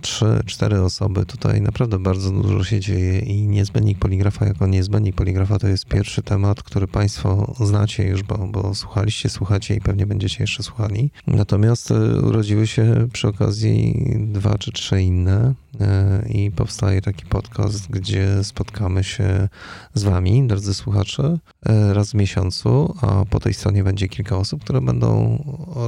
trzy, 0.00 0.40
cztery 0.46 0.82
osoby. 0.82 1.26
Tutaj 1.26 1.60
naprawdę 1.60 1.98
bardzo 1.98 2.30
dużo 2.30 2.64
się 2.64 2.80
dzieje 2.80 3.18
i 3.18 3.46
niezbędnik 3.46 3.98
poligrafa 3.98 4.46
jako 4.46 4.66
niezbędnik 4.66 5.16
poligrafa 5.16 5.58
to 5.58 5.68
jest 5.68 5.86
pierwszy 5.86 6.22
temat, 6.22 6.62
który 6.62 6.88
Państwo 6.88 7.54
znacie 7.60 8.04
już, 8.08 8.22
bo, 8.22 8.48
bo 8.48 8.74
słuchaliście, 8.74 9.28
słuchacie 9.28 9.74
i 9.74 9.80
pewnie 9.80 10.06
będziecie 10.06 10.42
jeszcze 10.42 10.62
słuchali. 10.62 11.10
Natomiast 11.26 11.90
e, 11.90 12.20
urodziły 12.20 12.66
się 12.66 13.08
przy 13.12 13.28
okazji 13.28 13.94
dwa 14.32 14.58
czy 14.58 14.72
trzy 14.72 15.02
inne 15.02 15.54
i 16.28 16.50
powstaje 16.50 17.02
taki 17.02 17.26
podcast, 17.26 17.90
gdzie 17.90 18.44
spotkamy 18.44 19.04
się 19.04 19.48
z 19.94 20.02
Wami, 20.02 20.46
drodzy 20.46 20.74
słuchacze, 20.74 21.38
e, 21.66 21.94
raz 21.94 22.10
w 22.10 22.14
miesiącu, 22.14 22.94
a 23.00 23.24
po 23.24 23.40
tej 23.40 23.54
stronie 23.54 23.84
będzie 23.84 24.08
kilka 24.08 24.36
osób, 24.36 24.64
które 24.64 24.80
będą 24.80 25.38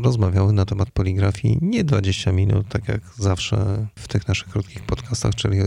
rozmawiały 0.02 0.52
na 0.52 0.64
temat 0.64 0.90
poligrafii. 0.90 1.58
Nie 1.62 1.84
20 1.84 2.32
minut, 2.32 2.68
tak 2.68 2.88
jak 2.88 3.00
zawsze 3.18 3.86
w 3.94 4.08
tych 4.08 4.28
naszych 4.28 4.48
krótkich 4.48 4.82
podcastach, 4.82 5.34
czyli 5.34 5.60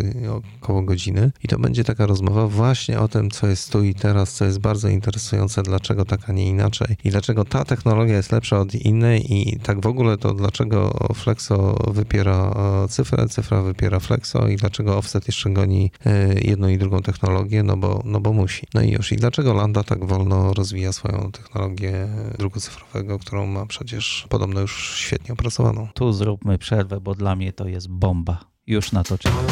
około 0.62 0.82
godziny. 0.82 1.32
I 1.44 1.48
to 1.48 1.60
będzie 1.60 1.84
taka 1.84 2.06
rozmowa 2.06 2.48
właśnie 2.48 3.00
o 3.00 3.08
tym, 3.08 3.32
co 3.32 3.48
jest 3.48 3.72
tu 3.72 3.84
i 3.84 3.94
teraz, 3.94 4.34
co 4.34 4.46
jest 4.46 4.60
bardzo 4.60 4.88
interesujące, 4.88 5.64
dlaczego 5.64 6.06
tak, 6.06 6.30
a 6.30 6.34
nie 6.34 6.48
inaczej. 6.48 6.98
I 7.04 7.10
dlaczego 7.10 7.46
ta 7.46 7.66
technologia 7.66 8.18
jest 8.18 8.32
lepsza 8.32 8.60
od 8.60 8.76
innej 8.76 9.34
i 9.34 9.60
tak 9.60 9.82
w 9.82 9.88
ogóle 9.88 10.18
to 10.18 10.34
dlaczego 10.34 11.08
Flexo 11.16 11.78
wypiera 11.88 12.54
e, 12.84 12.88
cyfrę, 12.88 13.30
cyfra 13.30 13.62
wypiera 13.62 14.00
Flexo 14.00 14.13
i 14.52 14.56
dlaczego 14.56 14.98
Offset 14.98 15.28
jeszcze 15.28 15.50
goni 15.50 15.92
e, 16.06 16.34
jedną 16.34 16.68
i 16.68 16.78
drugą 16.78 17.02
technologię, 17.02 17.64
no 17.64 17.78
bo, 17.78 18.02
no 18.06 18.20
bo 18.20 18.34
musi. 18.34 18.68
No 18.74 18.82
i 18.82 18.92
już. 18.92 19.12
I 19.12 19.16
dlaczego 19.16 19.54
Landa 19.54 19.84
tak 19.84 20.06
wolno 20.06 20.54
rozwija 20.54 20.94
swoją 20.94 21.32
technologię 21.32 22.08
druku 22.38 22.60
cyfrowego, 22.60 23.20
którą 23.20 23.48
ma 23.48 23.66
przecież 23.66 24.26
podobno 24.30 24.60
już 24.62 24.96
świetnie 24.98 25.34
opracowaną 25.34 25.88
tu 25.94 26.14
zróbmy 26.14 26.58
przerwę, 26.58 27.02
bo 27.02 27.16
dla 27.16 27.36
mnie 27.36 27.54
to 27.54 27.68
jest 27.68 27.90
bomba. 27.90 28.40
Już 28.68 28.92
na 28.92 29.04
to 29.04 29.18
czekam. 29.18 29.46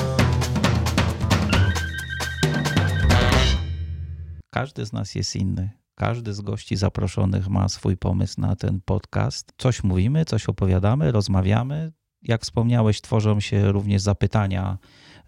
Każdy 4.50 4.86
z 4.86 4.94
nas 4.94 5.16
jest 5.16 5.36
inny. 5.36 5.70
Każdy 5.96 6.34
z 6.34 6.42
gości 6.42 6.76
zaproszonych 6.76 7.50
ma 7.50 7.70
swój 7.70 7.98
pomysł 7.98 8.42
na 8.42 8.56
ten 8.56 8.82
podcast. 8.86 9.54
Coś 9.58 9.84
mówimy, 9.84 10.26
coś 10.26 10.50
opowiadamy, 10.50 11.12
rozmawiamy. 11.12 11.92
Jak 12.24 12.42
wspomniałeś, 12.42 13.02
tworzą 13.02 13.40
się 13.40 13.72
również 13.72 14.02
zapytania 14.02 14.78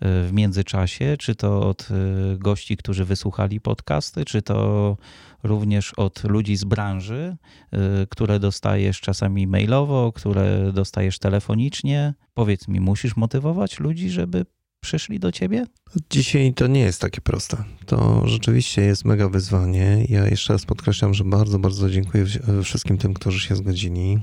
w 0.02 0.30
międzyczasie, 0.34 1.16
czy 1.20 1.36
to 1.36 1.70
od 1.70 1.90
y, 1.92 2.38
gości, 2.38 2.78
którzy 2.78 3.06
wysłuchali 3.06 3.62
podcasty, 3.62 4.26
czy 4.26 4.42
to 4.42 4.98
również 5.44 5.94
od 5.94 6.24
ludzi 6.24 6.56
z 6.56 6.64
branży, 6.64 7.38
y, 7.74 7.78
które 8.08 8.40
dostajesz 8.40 9.02
czasami 9.02 9.48
mailowo, 9.48 10.12
które 10.12 10.72
dostajesz 10.74 11.20
telefonicznie. 11.20 12.14
Powiedz 12.34 12.68
mi, 12.68 12.80
musisz 12.80 13.16
motywować 13.16 13.80
ludzi, 13.80 14.10
żeby 14.10 14.46
przyszli 14.80 15.20
do 15.20 15.32
ciebie? 15.32 15.66
Dzisiaj 16.10 16.54
to 16.54 16.68
nie 16.68 16.80
jest 16.80 17.02
takie 17.02 17.22
proste. 17.22 17.64
To 17.86 18.28
rzeczywiście 18.28 18.82
jest 18.82 19.06
mega 19.06 19.30
wyzwanie. 19.30 20.06
Ja 20.10 20.28
jeszcze 20.28 20.54
raz 20.54 20.66
podkreślam, 20.66 21.14
że 21.14 21.24
bardzo, 21.24 21.60
bardzo 21.60 21.90
dziękuję 21.90 22.26
wszystkim 22.64 22.98
tym, 22.98 23.14
którzy 23.14 23.40
się 23.40 23.56
zgodzili, 23.56 24.20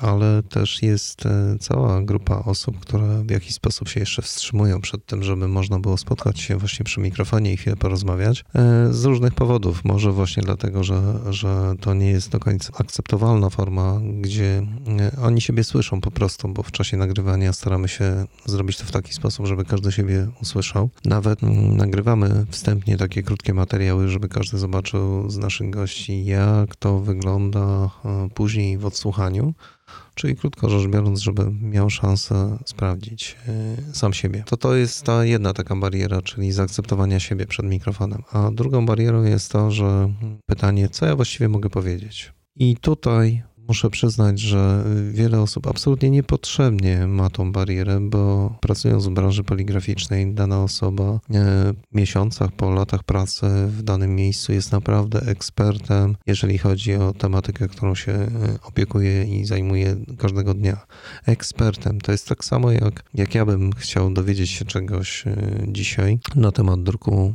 ale 0.00 0.42
też 0.42 0.82
jest 0.82 1.26
e, 1.26 1.56
cała 1.60 2.02
grupa 2.02 2.34
osób, 2.34 2.80
które 2.80 3.24
w 3.26 3.30
jakiś 3.30 3.54
sposób 3.54 3.88
się 3.88 4.00
jeszcze 4.00 4.22
wstrzymują 4.22 4.80
przed 4.80 5.06
tym, 5.06 5.22
żeby 5.22 5.48
można 5.48 5.78
było 5.78 5.96
spotkać 5.96 6.40
się 6.40 6.56
właśnie 6.56 6.84
przy 6.84 7.00
mikrofonie 7.00 7.52
i 7.52 7.56
chwilę 7.56 7.76
porozmawiać. 7.76 8.44
E, 8.54 8.92
z 8.92 9.04
różnych 9.04 9.34
powodów. 9.34 9.84
Może 9.84 10.12
właśnie 10.12 10.42
dlatego, 10.42 10.84
że, 10.84 11.18
że 11.30 11.74
to 11.80 11.94
nie 11.94 12.10
jest 12.10 12.30
do 12.30 12.40
końca 12.40 12.72
akceptowalna 12.78 13.50
forma, 13.50 14.00
gdzie 14.20 14.62
e, 14.98 15.22
oni 15.22 15.40
siebie 15.40 15.64
słyszą 15.64 16.00
po 16.00 16.10
prostu, 16.10 16.48
bo 16.48 16.62
w 16.62 16.72
czasie 16.72 16.96
nagrywania 16.96 17.52
staramy 17.52 17.88
się 17.88 18.26
zrobić 18.46 18.76
to 18.76 18.84
w 18.84 18.90
taki 18.90 19.12
sposób, 19.14 19.46
żeby 19.46 19.64
każdy 19.64 19.92
siebie 19.92 20.28
usłyszał. 20.42 20.90
Nawet 21.04 21.42
nagrywamy 21.76 22.46
wstępnie 22.50 22.96
takie 22.96 23.22
krótkie 23.22 23.54
materiały, 23.54 24.08
żeby 24.08 24.28
każdy 24.28 24.58
zobaczył 24.58 25.30
z 25.30 25.38
naszych 25.38 25.70
gości, 25.70 26.24
jak 26.24 26.76
to 26.76 26.98
wygląda 26.98 27.90
e, 28.04 28.28
później 28.34 28.78
w 28.78 28.86
odsłuchaniu. 28.86 29.54
Czyli 30.14 30.36
krótko 30.36 30.68
rzecz 30.68 30.90
biorąc, 30.90 31.20
żeby 31.20 31.50
miał 31.62 31.90
szansę 31.90 32.58
sprawdzić 32.66 33.36
e, 33.48 33.94
sam 33.94 34.12
siebie. 34.12 34.44
To 34.46 34.56
to 34.56 34.74
jest 34.74 35.02
ta 35.02 35.24
jedna 35.24 35.52
taka 35.52 35.76
bariera, 35.76 36.22
czyli 36.22 36.52
zaakceptowania 36.52 37.20
siebie 37.20 37.46
przed 37.46 37.66
mikrofonem. 37.66 38.22
A 38.32 38.50
drugą 38.50 38.86
barierą 38.86 39.22
jest 39.22 39.52
to, 39.52 39.70
że 39.70 40.12
pytanie, 40.46 40.88
co 40.88 41.06
ja 41.06 41.16
właściwie 41.16 41.48
mogę 41.48 41.70
powiedzieć. 41.70 42.32
I 42.56 42.76
tutaj 42.76 43.42
Muszę 43.68 43.90
przyznać, 43.90 44.40
że 44.40 44.84
wiele 45.10 45.40
osób 45.40 45.66
absolutnie 45.66 46.10
niepotrzebnie 46.10 47.06
ma 47.06 47.30
tą 47.30 47.52
barierę, 47.52 48.00
bo 48.00 48.54
pracując 48.60 49.06
w 49.06 49.10
branży 49.10 49.44
poligraficznej, 49.44 50.34
dana 50.34 50.62
osoba 50.62 51.04
e, 51.04 51.18
w 51.92 51.94
miesiącach, 51.94 52.52
po 52.52 52.70
latach 52.70 53.04
pracy 53.04 53.46
w 53.66 53.82
danym 53.82 54.14
miejscu 54.14 54.52
jest 54.52 54.72
naprawdę 54.72 55.20
ekspertem, 55.26 56.16
jeżeli 56.26 56.58
chodzi 56.58 56.94
o 56.94 57.12
tematykę, 57.12 57.68
którą 57.68 57.94
się 57.94 58.12
e, 58.12 58.28
opiekuje 58.62 59.24
i 59.24 59.44
zajmuje 59.44 59.96
każdego 60.18 60.54
dnia. 60.54 60.86
Ekspertem 61.26 62.00
to 62.00 62.12
jest 62.12 62.28
tak 62.28 62.44
samo, 62.44 62.70
jak, 62.70 63.04
jak 63.14 63.34
ja 63.34 63.46
bym 63.46 63.72
chciał 63.72 64.12
dowiedzieć 64.12 64.50
się 64.50 64.64
czegoś 64.64 65.26
e, 65.26 65.36
dzisiaj 65.68 66.18
na 66.36 66.52
temat 66.52 66.82
druku 66.82 67.34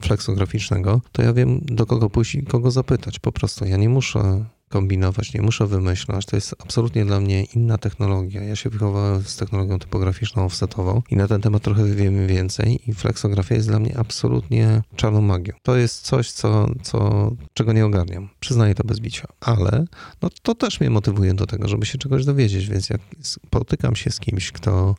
fleksograficznego, 0.00 1.00
to 1.12 1.22
ja 1.22 1.32
wiem, 1.32 1.60
do 1.64 1.86
kogo 1.86 2.10
pójść 2.10 2.34
i 2.34 2.42
kogo 2.42 2.70
zapytać. 2.70 3.18
Po 3.18 3.32
prostu 3.32 3.64
ja 3.64 3.76
nie 3.76 3.88
muszę 3.88 4.44
kombinować, 4.74 5.34
nie 5.34 5.42
muszę 5.42 5.66
wymyślać. 5.66 6.26
To 6.26 6.36
jest 6.36 6.54
absolutnie 6.58 7.04
dla 7.04 7.20
mnie 7.20 7.44
inna 7.44 7.78
technologia. 7.78 8.42
Ja 8.42 8.56
się 8.56 8.70
wychowałem 8.70 9.22
z 9.22 9.36
technologią 9.36 9.78
typograficzną 9.78 10.44
offsetową 10.44 11.02
i 11.10 11.16
na 11.16 11.28
ten 11.28 11.40
temat 11.40 11.62
trochę 11.62 11.84
wiemy 11.84 12.26
więcej 12.26 12.90
i 12.90 12.94
flexografia 12.94 13.54
jest 13.54 13.68
dla 13.68 13.78
mnie 13.78 13.98
absolutnie 13.98 14.82
czarną 14.96 15.20
magią. 15.20 15.52
To 15.62 15.76
jest 15.76 16.02
coś, 16.02 16.32
co, 16.32 16.66
co, 16.82 17.30
czego 17.52 17.72
nie 17.72 17.86
ogarniam. 17.86 18.28
Przyznaję 18.40 18.74
to 18.74 18.84
bez 18.84 19.00
bicia. 19.00 19.28
Ale 19.40 19.84
no, 20.22 20.28
to 20.42 20.54
też 20.54 20.80
mnie 20.80 20.90
motywuje 20.90 21.34
do 21.34 21.46
tego, 21.46 21.68
żeby 21.68 21.86
się 21.86 21.98
czegoś 21.98 22.24
dowiedzieć, 22.24 22.68
więc 22.68 22.90
jak 22.90 23.00
spotykam 23.20 23.96
się 23.96 24.10
z 24.10 24.20
kimś, 24.20 24.52
kto 24.52 24.94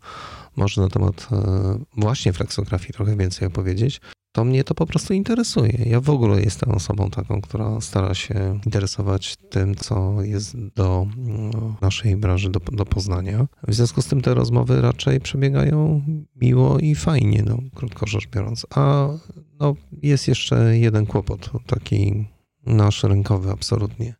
może 0.55 0.81
na 0.81 0.89
temat 0.89 1.27
e, 1.31 1.79
właśnie 1.97 2.33
flexografii 2.33 2.93
trochę 2.93 3.15
więcej 3.15 3.47
opowiedzieć, 3.47 4.01
to 4.35 4.43
mnie 4.43 4.63
to 4.63 4.75
po 4.75 4.85
prostu 4.85 5.13
interesuje. 5.13 5.83
Ja 5.85 6.01
w 6.01 6.09
ogóle 6.09 6.41
jestem 6.41 6.71
osobą 6.71 7.09
taką, 7.09 7.41
która 7.41 7.81
stara 7.81 8.13
się 8.13 8.59
interesować 8.65 9.35
tym, 9.49 9.75
co 9.75 10.23
jest 10.23 10.57
do 10.75 11.07
no, 11.53 11.75
naszej 11.81 12.17
branży, 12.17 12.49
do, 12.49 12.59
do 12.59 12.85
poznania. 12.85 13.47
W 13.67 13.73
związku 13.73 14.01
z 14.01 14.07
tym 14.07 14.21
te 14.21 14.33
rozmowy 14.33 14.81
raczej 14.81 15.21
przebiegają 15.21 16.01
miło 16.41 16.79
i 16.79 16.95
fajnie, 16.95 17.43
no, 17.47 17.57
krótko 17.75 18.07
rzecz 18.07 18.27
biorąc. 18.27 18.65
A 18.75 19.07
no, 19.59 19.75
jest 20.01 20.27
jeszcze 20.27 20.77
jeden 20.77 21.05
kłopot, 21.05 21.49
taki 21.67 22.27
nasz 22.65 23.03
rynkowy 23.03 23.51
absolutnie. 23.51 24.15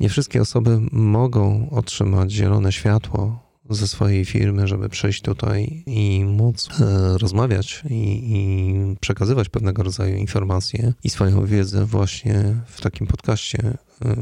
Nie 0.00 0.08
wszystkie 0.08 0.40
osoby 0.40 0.80
mogą 0.92 1.70
otrzymać 1.70 2.32
zielone 2.32 2.72
światło 2.72 3.49
ze 3.70 3.88
swojej 3.88 4.24
firmy, 4.24 4.68
żeby 4.68 4.88
przyjść 4.88 5.22
tutaj 5.22 5.82
i 5.86 6.24
móc 6.24 6.68
e, 6.80 7.18
rozmawiać 7.18 7.82
i, 7.90 7.94
i, 7.94 8.96
przekazywać 9.00 9.48
pewnego 9.48 9.82
rodzaju 9.82 10.16
informacje 10.16 10.92
i 11.04 11.10
swoją 11.10 11.46
wiedzę 11.46 11.84
właśnie 11.84 12.56
w 12.66 12.80
takim 12.80 13.06
podcaście, 13.06 13.58
e, 13.64 13.78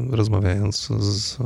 rozmawiając 0.09 0.87
z, 0.99 1.37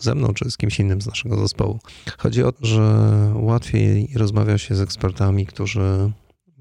ze 0.00 0.14
mną 0.14 0.34
czy 0.34 0.50
z 0.50 0.56
kimś 0.56 0.80
innym 0.80 1.00
z 1.00 1.06
naszego 1.06 1.40
zespołu. 1.40 1.78
Chodzi 2.18 2.42
o 2.42 2.52
to, 2.52 2.66
że 2.66 3.32
łatwiej 3.34 4.08
rozmawia 4.14 4.58
się 4.58 4.74
z 4.74 4.80
ekspertami, 4.80 5.46
którzy 5.46 6.12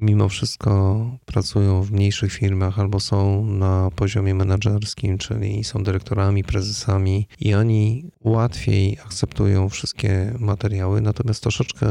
mimo 0.04 0.30
wszystko 0.30 1.06
pracują 1.26 1.84
w 1.84 1.92
mniejszych 1.92 2.34
firmach 2.34 2.80
albo 2.80 3.00
są 3.00 3.46
na 3.46 3.90
poziomie 3.96 4.36
menedżerskim, 4.36 5.18
czyli 5.18 5.64
są 5.64 5.84
dyrektorami, 5.84 6.44
prezesami 6.44 7.28
i 7.40 7.54
oni 7.54 8.12
łatwiej 8.24 8.98
akceptują 9.06 9.70
wszystkie 9.70 10.34
materiały, 10.40 11.02
natomiast 11.02 11.44
troszeczkę 11.44 11.88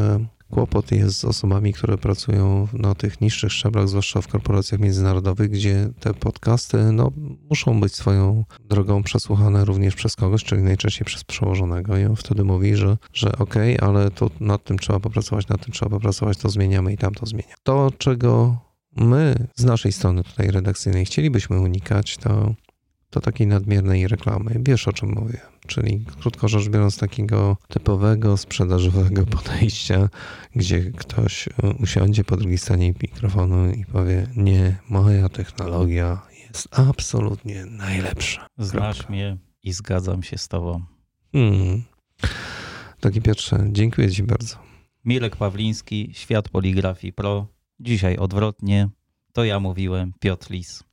Kłopot 0.53 0.93
jest 0.93 1.19
z 1.19 1.25
osobami, 1.25 1.73
które 1.73 1.99
pracują 1.99 2.69
na 2.73 2.95
tych 2.95 3.21
niższych 3.21 3.53
szczeblach, 3.53 3.88
zwłaszcza 3.88 4.21
w 4.21 4.29
korporacjach 4.29 4.81
międzynarodowych, 4.81 5.51
gdzie 5.51 5.88
te 6.01 6.15
podcasty 6.15 6.93
no, 6.93 7.12
muszą 7.51 7.81
być 7.81 7.95
swoją 7.95 8.45
drogą 8.61 9.03
przesłuchane 9.03 9.65
również 9.65 9.95
przez 9.95 10.17
kogoś, 10.17 10.45
czyli 10.45 10.62
najczęściej 10.62 11.05
przez 11.05 11.25
przełożonego. 11.25 11.97
I 11.97 12.05
on 12.05 12.17
wtedy 12.17 12.45
mówi, 12.45 12.77
że, 12.77 12.97
że 13.12 13.33
okej, 13.38 13.77
okay, 13.77 13.88
ale 13.88 14.11
to 14.11 14.31
nad 14.41 14.65
tym 14.65 14.79
trzeba 14.79 15.01
popracować, 15.01 15.49
nad 15.49 15.65
tym 15.65 15.73
trzeba 15.73 15.91
popracować, 15.91 16.38
to 16.38 16.49
zmieniamy 16.49 16.93
i 16.93 16.97
tam 16.97 17.15
to 17.15 17.27
zmienia. 17.27 17.55
To, 17.62 17.91
czego 17.99 18.57
my 18.97 19.49
z 19.57 19.65
naszej 19.65 19.93
strony 19.93 20.25
tutaj 20.25 20.51
redakcyjnej 20.51 21.05
chcielibyśmy 21.05 21.61
unikać, 21.61 22.17
to 22.17 22.55
to 23.12 23.20
takiej 23.20 23.46
nadmiernej 23.46 24.09
reklamy. 24.09 24.51
Wiesz 24.61 24.88
o 24.88 24.92
czym 24.92 25.12
mówię. 25.12 25.40
Czyli 25.66 26.05
krótko 26.20 26.48
rzecz 26.48 26.68
biorąc, 26.68 26.96
takiego 26.96 27.57
typowego 27.68 28.37
sprzedażowego 28.37 29.27
podejścia, 29.37 30.09
gdzie 30.57 30.81
ktoś 30.90 31.48
e, 31.48 31.53
usiądzie 31.83 32.25
po 32.25 32.37
drugiej 32.37 32.59
stronie 32.59 32.94
mikrofonu 33.03 33.70
i 33.70 33.85
powie: 33.85 34.27
Nie, 34.37 34.77
moja 34.88 35.29
technologia 35.29 36.22
jest 36.48 36.68
absolutnie 36.70 37.66
najlepsza. 37.66 38.46
Znasz 38.59 38.96
Kropka. 38.96 39.12
mnie 39.12 39.38
i 39.62 39.72
zgadzam 39.72 40.22
się 40.22 40.38
z 40.38 40.48
Tobą. 40.48 40.85
Hmm. 41.33 41.83
Taki 43.01 43.22
Piotrze, 43.22 43.64
dziękuję 43.72 44.11
Ci 44.11 44.22
bardzo. 44.22 44.57
Mirek 45.05 45.37
Pawliński, 45.37 46.11
Świat 46.12 46.48
Poligrafii 46.48 47.12
Pro. 47.12 47.46
Dzisiaj 47.81 48.16
odwrotnie. 48.16 48.88
To 49.33 49.44
ja 49.44 49.61
mówiłem, 49.61 50.12
Piotr 50.20 50.51
Lis. 50.51 50.85